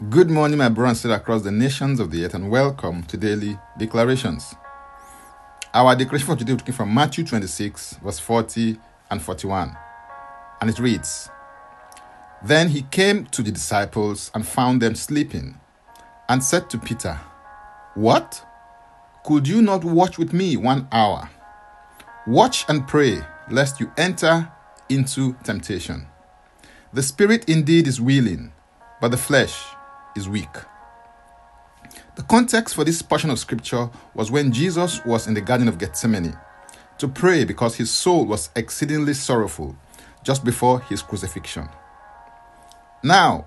Good 0.00 0.30
morning, 0.30 0.58
my 0.58 0.68
brothers 0.68 1.04
and 1.04 1.12
across 1.12 1.42
the 1.42 1.50
nations 1.50 1.98
of 1.98 2.12
the 2.12 2.24
earth, 2.24 2.32
and 2.32 2.48
welcome 2.52 3.02
to 3.02 3.16
Daily 3.16 3.58
Declarations. 3.78 4.54
Our 5.74 5.96
declaration 5.96 6.24
for 6.24 6.36
today 6.36 6.52
is 6.52 6.58
taken 6.58 6.74
from 6.74 6.94
Matthew 6.94 7.24
26, 7.24 7.94
verse 7.94 8.20
40 8.20 8.78
and 9.10 9.20
41, 9.20 9.76
and 10.60 10.70
it 10.70 10.78
reads 10.78 11.28
Then 12.44 12.68
he 12.68 12.82
came 12.82 13.26
to 13.26 13.42
the 13.42 13.50
disciples 13.50 14.30
and 14.34 14.46
found 14.46 14.80
them 14.80 14.94
sleeping, 14.94 15.58
and 16.28 16.44
said 16.44 16.70
to 16.70 16.78
Peter, 16.78 17.18
What? 17.96 18.46
Could 19.24 19.48
you 19.48 19.62
not 19.62 19.82
watch 19.82 20.16
with 20.16 20.32
me 20.32 20.56
one 20.56 20.86
hour? 20.92 21.28
Watch 22.24 22.64
and 22.68 22.86
pray, 22.86 23.20
lest 23.50 23.80
you 23.80 23.90
enter 23.98 24.48
into 24.88 25.34
temptation. 25.42 26.06
The 26.92 27.02
spirit 27.02 27.48
indeed 27.48 27.88
is 27.88 28.00
willing, 28.00 28.52
but 29.00 29.10
the 29.10 29.16
flesh 29.16 29.74
is 30.16 30.28
weak. 30.28 30.54
The 32.16 32.22
context 32.24 32.74
for 32.74 32.84
this 32.84 33.00
portion 33.02 33.30
of 33.30 33.38
scripture 33.38 33.90
was 34.14 34.30
when 34.30 34.52
Jesus 34.52 35.04
was 35.04 35.26
in 35.26 35.34
the 35.34 35.40
Garden 35.40 35.68
of 35.68 35.78
Gethsemane 35.78 36.36
to 36.98 37.08
pray 37.08 37.44
because 37.44 37.76
his 37.76 37.90
soul 37.90 38.26
was 38.26 38.50
exceedingly 38.56 39.14
sorrowful 39.14 39.76
just 40.24 40.44
before 40.44 40.80
his 40.80 41.00
crucifixion. 41.00 41.68
Now, 43.02 43.46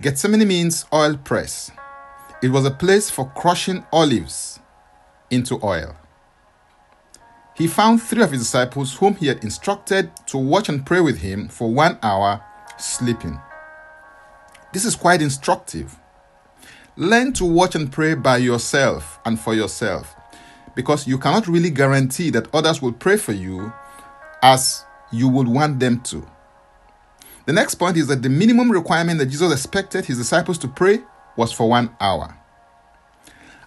Gethsemane 0.00 0.46
means 0.46 0.84
oil 0.92 1.16
press. 1.16 1.70
It 2.42 2.50
was 2.50 2.64
a 2.64 2.70
place 2.70 3.10
for 3.10 3.30
crushing 3.30 3.84
olives 3.92 4.60
into 5.30 5.58
oil. 5.64 5.96
He 7.56 7.66
found 7.66 8.02
three 8.02 8.22
of 8.22 8.32
his 8.32 8.42
disciples 8.42 8.94
whom 8.94 9.14
he 9.16 9.28
had 9.28 9.42
instructed 9.44 10.10
to 10.26 10.38
watch 10.38 10.68
and 10.68 10.84
pray 10.84 11.00
with 11.00 11.18
him 11.18 11.48
for 11.48 11.72
one 11.72 11.98
hour 12.02 12.44
sleeping. 12.78 13.40
This 14.74 14.84
is 14.84 14.96
quite 14.96 15.22
instructive. 15.22 15.94
Learn 16.96 17.32
to 17.34 17.44
watch 17.44 17.76
and 17.76 17.92
pray 17.92 18.14
by 18.14 18.38
yourself 18.38 19.20
and 19.24 19.38
for 19.38 19.54
yourself 19.54 20.16
because 20.74 21.06
you 21.06 21.16
cannot 21.16 21.46
really 21.46 21.70
guarantee 21.70 22.30
that 22.30 22.52
others 22.52 22.82
will 22.82 22.92
pray 22.92 23.16
for 23.16 23.30
you 23.30 23.72
as 24.42 24.84
you 25.12 25.28
would 25.28 25.46
want 25.46 25.78
them 25.78 26.00
to. 26.00 26.26
The 27.46 27.52
next 27.52 27.76
point 27.76 27.96
is 27.96 28.08
that 28.08 28.22
the 28.22 28.28
minimum 28.28 28.72
requirement 28.72 29.20
that 29.20 29.26
Jesus 29.26 29.52
expected 29.52 30.06
his 30.06 30.18
disciples 30.18 30.58
to 30.58 30.66
pray 30.66 31.02
was 31.36 31.52
for 31.52 31.68
one 31.68 31.94
hour. 32.00 32.36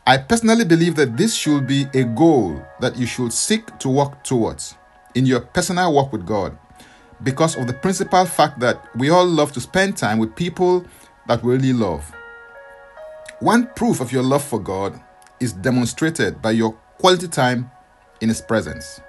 I 0.05 0.17
personally 0.17 0.65
believe 0.65 0.97
that 0.97 1.15
this 1.15 1.33
should 1.33 1.67
be 1.67 1.85
a 1.93 2.03
goal 2.03 2.61
that 2.81 2.97
you 2.97 3.05
should 3.05 3.31
seek 3.31 3.79
to 3.79 3.87
work 3.87 4.25
towards 4.25 4.75
in 5.15 5.25
your 5.25 5.39
personal 5.39 5.93
walk 5.93 6.11
with 6.11 6.25
God 6.25 6.57
because 7.23 7.57
of 7.57 7.67
the 7.67 7.73
principal 7.73 8.25
fact 8.25 8.59
that 8.59 8.83
we 8.95 9.09
all 9.09 9.25
love 9.25 9.51
to 9.53 9.61
spend 9.61 9.97
time 9.97 10.19
with 10.19 10.35
people 10.35 10.85
that 11.27 11.43
we 11.43 11.53
really 11.53 11.73
love. 11.73 12.11
One 13.39 13.67
proof 13.75 14.01
of 14.01 14.11
your 14.11 14.23
love 14.23 14.43
for 14.43 14.59
God 14.59 14.99
is 15.39 15.53
demonstrated 15.53 16.41
by 16.41 16.51
your 16.51 16.73
quality 16.99 17.27
time 17.27 17.69
in 18.21 18.29
His 18.29 18.41
presence. 18.41 19.01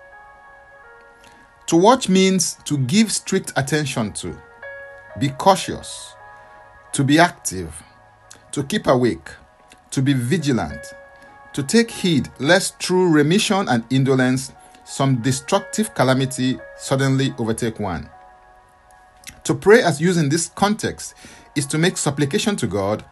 To 1.69 1.77
watch 1.77 2.09
means 2.09 2.55
to 2.65 2.79
give 2.79 3.13
strict 3.13 3.53
attention 3.57 4.13
to, 4.15 4.41
be 5.19 5.29
cautious, 5.31 6.15
to 6.93 7.05
be 7.05 7.19
active, 7.19 7.83
to 8.53 8.63
keep 8.63 8.87
awake, 8.87 9.29
to 9.91 10.03
be 10.03 10.15
vigilant, 10.15 10.95
to 11.53 11.63
take 11.63 11.91
heed 11.91 12.29
lest 12.39 12.83
through 12.83 13.11
remission 13.11 13.69
and 13.69 13.85
indolence 13.91 14.53
some 14.89 15.23
destructive 15.23 15.95
calamity 15.95 16.59
suddenly 16.77 17.35
overtake 17.39 17.79
one. 17.79 18.09
To 19.45 19.55
pray 19.55 19.83
as 19.83 20.01
used 20.01 20.19
in 20.19 20.29
this 20.29 20.49
context 20.49 21.15
is 21.55 21.67
to 21.67 21.79
make 21.79 21.97
supplication 21.97 22.57
to 22.57 22.67
God 22.67 23.05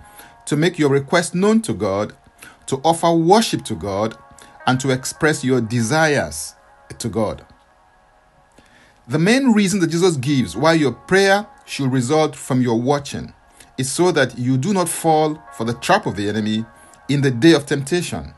to 0.47 0.57
make 0.57 0.79
your 0.79 0.89
request 0.89 1.35
known 1.35 1.61
to 1.63 1.75
God, 1.75 2.15
to 2.67 2.81
offer 2.85 3.13
worship 3.13 3.65
to 3.67 3.75
God, 3.75 4.17
and 4.67 4.81
to 4.81 4.91
express 4.91 5.45
your 5.45 5.61
desires 5.61 6.55
to 6.99 7.09
God. 7.09 7.45
The 9.07 9.19
main 9.19 9.53
reason 9.53 9.81
that 9.81 9.91
Jesus 9.91 10.17
gives 10.17 10.57
why 10.57 10.75
your 10.75 10.93
prayer 10.93 11.47
should 11.65 11.93
result 11.93 12.35
from 12.35 12.63
your 12.63 12.81
watching 12.81 13.35
is 13.77 13.93
so 13.93 14.11
that 14.13 14.39
you 14.39 14.57
do 14.57 14.73
not 14.73 14.89
fall 14.89 15.41
for 15.53 15.65
the 15.65 15.75
trap 15.75 16.07
of 16.07 16.17
the 16.17 16.29
enemy 16.29 16.65
in 17.09 17.21
the 17.21 17.31
day 17.31 17.53
of 17.53 17.67
temptation. 17.67 18.33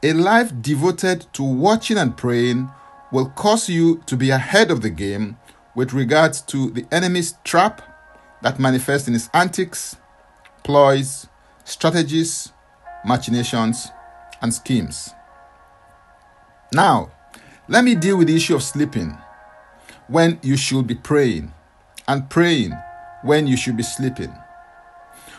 A 0.00 0.12
life 0.12 0.52
devoted 0.62 1.26
to 1.32 1.42
watching 1.42 1.98
and 1.98 2.16
praying 2.16 2.70
will 3.10 3.30
cause 3.30 3.68
you 3.68 4.00
to 4.06 4.16
be 4.16 4.30
ahead 4.30 4.70
of 4.70 4.80
the 4.80 4.90
game 4.90 5.38
with 5.74 5.92
regards 5.92 6.40
to 6.42 6.70
the 6.70 6.86
enemy's 6.92 7.34
trap 7.42 7.82
that 8.42 8.60
manifests 8.60 9.08
in 9.08 9.14
his 9.14 9.28
antics, 9.34 9.96
ploys, 10.62 11.26
strategies, 11.64 12.52
machinations, 13.04 13.88
and 14.40 14.54
schemes. 14.54 15.10
Now, 16.72 17.10
let 17.66 17.82
me 17.82 17.96
deal 17.96 18.18
with 18.18 18.28
the 18.28 18.36
issue 18.36 18.54
of 18.54 18.62
sleeping 18.62 19.18
when 20.06 20.38
you 20.42 20.56
should 20.56 20.86
be 20.86 20.94
praying 20.94 21.52
and 22.06 22.30
praying 22.30 22.72
when 23.22 23.48
you 23.48 23.56
should 23.56 23.76
be 23.76 23.82
sleeping. 23.82 24.32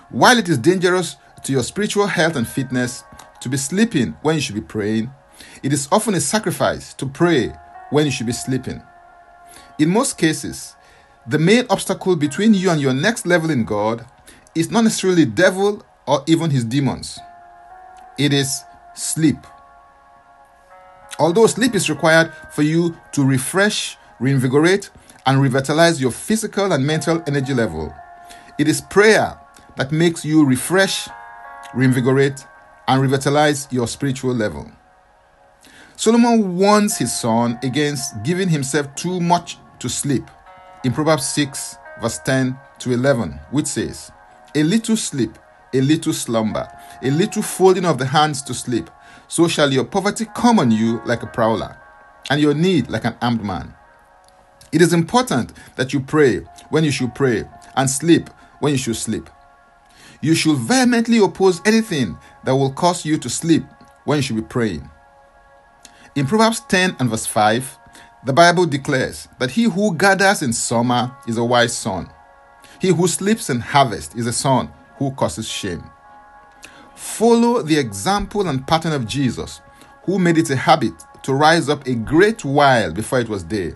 While 0.09 0.38
it 0.38 0.50
is 0.50 0.58
dangerous 0.58 1.16
to 1.44 1.53
your 1.53 1.64
spiritual 1.64 2.08
health 2.08 2.36
and 2.36 2.48
fitness 2.48 3.03
to 3.42 3.50
be 3.50 3.58
sleeping 3.58 4.16
when 4.22 4.36
you 4.36 4.42
should 4.42 4.56
be 4.56 4.62
praying, 4.62 5.12
it 5.64 5.74
is 5.74 5.88
often 5.92 6.14
a 6.14 6.20
sacrifice 6.20 6.94
to 6.96 7.06
pray 7.06 7.54
when 7.90 8.06
you 8.06 8.12
should 8.12 8.28
be 8.28 8.34
sleeping. 8.34 8.82
In 9.78 9.90
most 9.90 10.18
cases, 10.18 10.76
the 11.28 11.40
main 11.40 11.66
obstacle 11.70 12.16
between 12.16 12.54
you 12.54 12.70
and 12.70 12.82
your 12.82 12.94
next 12.94 13.26
level 13.26 13.50
in 13.50 13.66
God 13.66 14.06
is 14.56 14.72
not 14.72 14.84
necessarily 14.84 15.26
devil 15.26 15.86
or 16.08 16.24
even 16.28 16.50
his 16.50 16.66
demons. 16.66 17.20
It 18.18 18.34
is 18.34 18.64
sleep. 18.96 19.38
Although 21.20 21.48
sleep 21.48 21.76
is 21.76 21.90
required 21.90 22.34
for 22.52 22.64
you 22.64 22.98
to 23.12 23.24
refresh, 23.24 23.98
reinvigorate, 24.20 24.90
and 25.26 25.42
revitalize 25.42 26.02
your 26.02 26.12
physical 26.12 26.72
and 26.72 26.86
mental 26.86 27.24
energy 27.28 27.54
level, 27.54 27.94
it 28.58 28.68
is 28.68 28.82
prayer 28.82 29.38
that 29.76 29.92
makes 29.92 30.26
you 30.26 30.46
refresh, 30.46 31.08
reinvigorate, 31.74 32.46
and 32.90 33.02
revitalize 33.04 33.68
your 33.72 33.88
spiritual 33.88 34.34
level. 34.34 34.70
Solomon 35.96 36.58
warns 36.58 36.98
his 36.98 37.18
son 37.18 37.60
against 37.62 38.24
giving 38.24 38.50
himself 38.50 38.94
too 38.96 39.20
much 39.20 39.58
to 39.78 39.88
sleep 39.88 40.24
in 40.84 40.92
Proverbs 40.92 41.28
6, 41.28 41.78
verse 42.02 42.18
10 42.20 42.58
to 42.80 42.92
11, 42.92 43.40
which 43.52 43.68
says, 43.68 44.12
a 44.56 44.64
little 44.64 44.98
sleep, 44.98 45.38
a 45.74 45.82
little 45.82 46.14
slumber, 46.14 46.68
a 47.04 47.12
little 47.12 47.44
folding 47.44 47.86
of 47.86 48.00
the 48.00 48.06
hands 48.08 48.42
to 48.42 48.54
sleep. 48.56 48.90
So 49.28 49.48
shall 49.48 49.72
your 49.72 49.86
poverty 49.86 50.26
come 50.34 50.58
on 50.58 50.72
you 50.72 51.00
like 51.06 51.22
a 51.22 51.28
prowler, 51.28 51.78
and 52.32 52.42
your 52.42 52.56
need 52.56 52.90
like 52.90 53.06
an 53.06 53.16
armed 53.22 53.44
man. 53.44 53.76
It 54.72 54.82
is 54.82 54.94
important 54.94 55.54
that 55.76 55.94
you 55.94 56.00
pray 56.00 56.40
when 56.70 56.84
you 56.84 56.92
should 56.92 57.14
pray, 57.14 57.44
and 57.76 57.88
sleep 57.88 58.32
when 58.62 58.72
you 58.72 58.80
should 58.80 58.96
sleep. 58.96 59.30
You 60.22 60.35
should 60.35 60.57
vehemently 60.57 61.19
oppose 61.19 61.62
anything 61.66 62.18
that 62.44 62.56
will 62.56 62.72
cause 62.72 63.06
you 63.06 63.18
to 63.18 63.30
sleep 63.30 63.63
when 64.06 64.18
you 64.18 64.22
should 64.22 64.35
be 64.35 64.41
praying. 64.41 64.90
In 66.16 66.25
Proverbs 66.25 66.62
10 66.62 66.97
and 67.00 67.09
verse 67.09 67.25
5, 67.25 67.78
the 68.25 68.34
Bible 68.34 68.66
declares 68.66 69.28
that 69.40 69.52
he 69.52 69.63
who 69.63 69.96
gathers 69.96 70.41
in 70.41 70.52
summer 70.52 71.16
is 71.28 71.38
a 71.38 71.44
wise 71.44 71.75
son 71.75 72.09
he 72.80 72.90
who 72.90 73.07
sleeps 73.07 73.50
in 73.50 73.59
harvest 73.59 74.16
is 74.16 74.25
a 74.25 74.34
son 74.34 74.72
who 74.97 75.12
causes 75.12 75.47
shame. 75.47 75.84
Follow 76.96 77.62
the 77.62 77.78
example 77.78 78.47
and 78.47 78.66
pattern 78.66 78.94
of 78.94 79.06
Jesus, 79.06 79.62
who 80.04 80.18
made 80.18 80.38
it 80.38 80.50
a 80.50 80.56
habit 80.56 80.94
to 81.24 81.33
rise 81.33 81.69
up 81.69 81.86
a 81.86 81.95
great 81.95 82.44
while 82.45 82.92
before 82.92 83.19
it 83.19 83.30
was 83.30 83.44
day, 83.44 83.74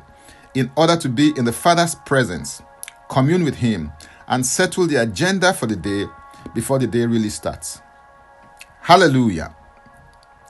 in 0.56 0.72
order 0.78 0.96
to 0.96 1.10
be 1.10 1.34
in 1.38 1.46
the 1.46 1.52
Father's 1.52 1.96
presence, 1.96 2.62
commune 3.10 3.44
with 3.44 3.56
Him, 3.56 3.92
and 4.28 4.46
settle 4.46 4.88
the 4.88 5.02
agenda 5.02 5.54
for 5.54 5.66
the 5.66 5.76
day 5.76 6.06
before 6.54 6.80
the 6.80 6.88
day 6.88 7.06
really 7.06 7.30
starts. 7.30 7.82
Hallelujah. 8.82 9.56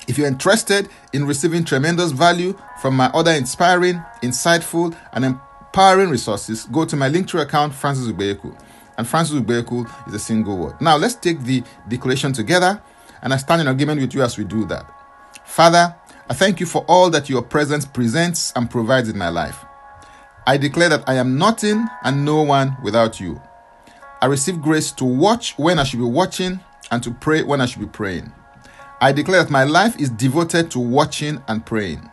If 0.07 0.17
you're 0.17 0.27
interested 0.27 0.89
in 1.13 1.25
receiving 1.25 1.63
tremendous 1.63 2.11
value 2.11 2.57
from 2.81 2.95
my 2.95 3.07
other 3.07 3.31
inspiring, 3.31 4.03
insightful, 4.21 4.97
and 5.13 5.23
empowering 5.23 6.09
resources, 6.09 6.65
go 6.65 6.83
to 6.85 6.95
my 6.95 7.09
Linktree 7.09 7.41
account, 7.41 7.73
Francis 7.73 8.07
Ubeku. 8.07 8.59
And 8.97 9.07
Francis 9.07 9.39
Ubeku 9.39 9.89
is 10.07 10.13
a 10.13 10.19
single 10.19 10.57
word. 10.57 10.81
Now 10.81 10.97
let's 10.97 11.15
take 11.15 11.41
the 11.43 11.63
declaration 11.87 12.33
together, 12.33 12.81
and 13.21 13.33
I 13.33 13.37
stand 13.37 13.61
in 13.61 13.67
agreement 13.67 14.01
with 14.01 14.13
you 14.13 14.23
as 14.23 14.37
we 14.37 14.43
do 14.43 14.65
that. 14.65 14.85
Father, 15.45 15.95
I 16.29 16.33
thank 16.33 16.59
you 16.59 16.65
for 16.65 16.83
all 16.87 17.09
that 17.11 17.29
your 17.29 17.41
presence 17.41 17.85
presents 17.85 18.51
and 18.55 18.69
provides 18.69 19.09
in 19.09 19.17
my 19.17 19.29
life. 19.29 19.63
I 20.45 20.57
declare 20.57 20.89
that 20.89 21.07
I 21.07 21.15
am 21.15 21.37
nothing 21.37 21.87
and 22.03 22.25
no 22.25 22.41
one 22.41 22.75
without 22.83 23.19
you. 23.19 23.41
I 24.23 24.27
receive 24.27 24.61
grace 24.61 24.93
to 24.93 25.03
watch 25.03 25.59
when 25.59 25.79
I 25.79 25.83
should 25.83 25.99
be 25.99 26.05
watching 26.05 26.61
and 26.91 27.03
to 27.03 27.11
pray 27.11 27.43
when 27.43 27.59
I 27.59 27.65
should 27.65 27.81
be 27.81 27.87
praying. 27.87 28.31
I 29.01 29.11
declare 29.11 29.43
that 29.43 29.51
my 29.51 29.65
life 29.65 29.99
is 29.99 30.09
devoted 30.11 30.71
to 30.71 30.79
watching 30.79 31.43
and 31.49 31.65
praying. 31.65 32.09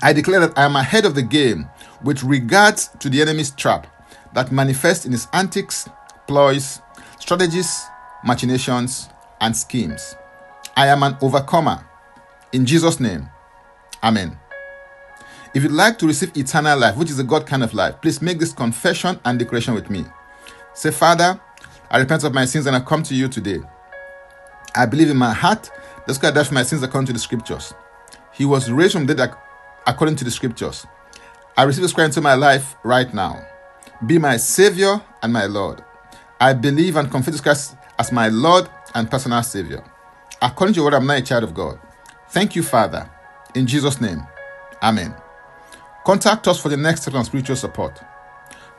I 0.00 0.14
declare 0.14 0.40
that 0.40 0.56
I 0.56 0.62
am 0.62 0.76
ahead 0.76 1.04
of 1.04 1.14
the 1.14 1.20
game 1.20 1.68
with 2.02 2.22
regards 2.22 2.88
to 3.00 3.10
the 3.10 3.20
enemy's 3.20 3.50
trap 3.50 3.86
that 4.32 4.50
manifests 4.50 5.04
in 5.04 5.12
his 5.12 5.28
antics, 5.34 5.90
ploys, 6.26 6.80
strategies, 7.18 7.84
machinations, 8.24 9.10
and 9.42 9.54
schemes. 9.54 10.16
I 10.74 10.86
am 10.86 11.02
an 11.02 11.18
overcomer. 11.20 11.86
In 12.52 12.64
Jesus' 12.64 12.98
name, 12.98 13.28
Amen. 14.02 14.38
If 15.52 15.64
you'd 15.64 15.72
like 15.72 15.98
to 15.98 16.06
receive 16.06 16.34
eternal 16.34 16.78
life, 16.78 16.96
which 16.96 17.10
is 17.10 17.18
a 17.18 17.24
God 17.24 17.46
kind 17.46 17.62
of 17.62 17.74
life, 17.74 18.00
please 18.00 18.22
make 18.22 18.38
this 18.38 18.54
confession 18.54 19.20
and 19.26 19.38
declaration 19.38 19.74
with 19.74 19.90
me. 19.90 20.06
Say, 20.80 20.90
Father, 20.90 21.38
I 21.90 21.98
repent 21.98 22.24
of 22.24 22.32
my 22.32 22.46
sins 22.46 22.64
and 22.64 22.74
I 22.74 22.80
come 22.80 23.02
to 23.02 23.14
you 23.14 23.28
today. 23.28 23.60
I 24.74 24.86
believe 24.86 25.10
in 25.10 25.16
my 25.18 25.34
heart 25.34 25.70
that 26.06 26.18
God 26.18 26.34
died 26.34 26.46
for 26.46 26.54
my 26.54 26.62
sins 26.62 26.82
according 26.82 27.08
to 27.08 27.12
the 27.12 27.18
scriptures. 27.18 27.74
He 28.32 28.46
was 28.46 28.70
raised 28.70 28.94
from 28.94 29.04
the 29.04 29.14
dead 29.14 29.34
according 29.86 30.16
to 30.16 30.24
the 30.24 30.30
scriptures. 30.30 30.86
I 31.54 31.64
receive 31.64 31.82
this 31.82 31.92
Christ 31.92 32.16
into 32.16 32.22
my 32.22 32.32
life 32.32 32.76
right 32.82 33.12
now. 33.12 33.46
Be 34.06 34.16
my 34.16 34.38
Savior 34.38 35.02
and 35.22 35.30
my 35.34 35.44
Lord. 35.44 35.84
I 36.40 36.54
believe 36.54 36.96
and 36.96 37.10
confess 37.10 37.42
Christ 37.42 37.76
as 37.98 38.10
my 38.10 38.28
Lord 38.28 38.66
and 38.94 39.10
personal 39.10 39.42
Savior. 39.42 39.84
According 40.40 40.72
to 40.72 40.78
your 40.78 40.86
word, 40.86 40.94
I'm 40.94 41.06
now 41.06 41.16
a 41.16 41.20
child 41.20 41.44
of 41.44 41.52
God. 41.52 41.78
Thank 42.30 42.56
you, 42.56 42.62
Father. 42.62 43.06
In 43.54 43.66
Jesus' 43.66 44.00
name, 44.00 44.26
Amen. 44.82 45.14
Contact 46.06 46.48
us 46.48 46.58
for 46.58 46.70
the 46.70 46.78
next 46.78 47.02
step 47.02 47.12
on 47.12 47.26
spiritual 47.26 47.56
support. 47.56 48.00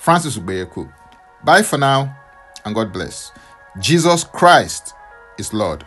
Francis 0.00 0.38
Ubeku. 0.38 0.90
Bye 1.44 1.62
for 1.62 1.76
now 1.76 2.16
and 2.64 2.74
God 2.74 2.90
bless. 2.90 3.32
Jesus 3.78 4.24
Christ 4.24 4.94
is 5.38 5.52
Lord. 5.52 5.86